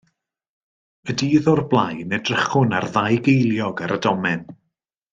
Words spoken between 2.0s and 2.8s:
edrychwn